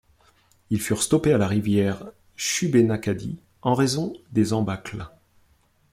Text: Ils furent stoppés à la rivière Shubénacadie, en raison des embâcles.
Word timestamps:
Ils 0.71 0.81
furent 0.81 1.03
stoppés 1.03 1.31
à 1.31 1.37
la 1.37 1.47
rivière 1.47 2.07
Shubénacadie, 2.35 3.37
en 3.61 3.75
raison 3.75 4.13
des 4.31 4.51
embâcles. 4.51 5.07